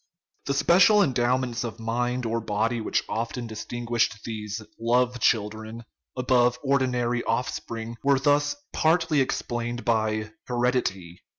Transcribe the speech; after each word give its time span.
The 0.47 0.55
special 0.55 1.03
endowments 1.03 1.63
of 1.63 1.79
mind 1.79 2.25
or 2.25 2.41
body 2.41 2.81
which 2.81 3.03
often 3.07 3.45
distinguished 3.45 4.23
these" 4.23 4.59
children 5.19 5.79
of 5.79 5.83
love" 5.83 5.85
above 6.17 6.59
ordinary 6.63 7.23
offspring 7.25 7.97
were 8.03 8.17
thus 8.17 8.55
partly 8.73 9.21
explained 9.21 9.85
by" 9.85 10.31
heredity." 10.47 11.21